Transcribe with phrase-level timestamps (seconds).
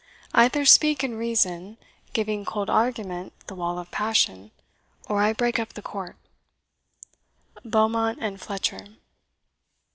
[0.33, 1.77] Either speak in reason,
[2.13, 4.49] Giving cold argument the wall of passion,
[5.07, 6.15] Or I break up the court.
[7.69, 8.95] BEAUMONT AND FLETCHER.